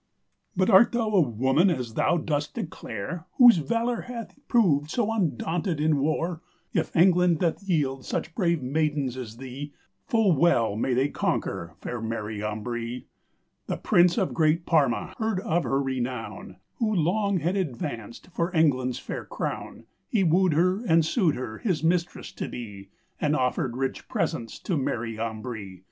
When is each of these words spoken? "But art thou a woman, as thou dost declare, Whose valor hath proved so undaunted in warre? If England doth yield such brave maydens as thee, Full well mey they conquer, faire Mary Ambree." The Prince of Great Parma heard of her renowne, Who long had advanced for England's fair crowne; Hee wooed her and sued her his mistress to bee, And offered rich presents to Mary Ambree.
"But 0.57 0.71
art 0.71 0.93
thou 0.93 1.09
a 1.09 1.21
woman, 1.21 1.69
as 1.69 1.93
thou 1.93 2.17
dost 2.17 2.55
declare, 2.55 3.27
Whose 3.33 3.57
valor 3.57 4.01
hath 4.01 4.35
proved 4.47 4.89
so 4.89 5.13
undaunted 5.13 5.79
in 5.79 5.99
warre? 5.99 6.41
If 6.73 6.95
England 6.95 7.37
doth 7.37 7.61
yield 7.61 8.03
such 8.03 8.33
brave 8.33 8.63
maydens 8.63 9.15
as 9.15 9.37
thee, 9.37 9.73
Full 10.07 10.35
well 10.35 10.75
mey 10.75 10.95
they 10.95 11.09
conquer, 11.09 11.75
faire 11.81 12.01
Mary 12.01 12.43
Ambree." 12.43 13.05
The 13.67 13.77
Prince 13.77 14.17
of 14.17 14.33
Great 14.33 14.65
Parma 14.65 15.13
heard 15.19 15.39
of 15.41 15.65
her 15.65 15.79
renowne, 15.79 16.55
Who 16.79 16.91
long 16.91 17.37
had 17.37 17.55
advanced 17.55 18.29
for 18.33 18.51
England's 18.55 18.97
fair 18.97 19.23
crowne; 19.23 19.85
Hee 20.09 20.23
wooed 20.23 20.53
her 20.53 20.83
and 20.83 21.05
sued 21.05 21.35
her 21.35 21.59
his 21.59 21.83
mistress 21.83 22.31
to 22.31 22.49
bee, 22.49 22.89
And 23.19 23.35
offered 23.35 23.77
rich 23.77 24.09
presents 24.09 24.57
to 24.61 24.77
Mary 24.77 25.19
Ambree. 25.19 25.79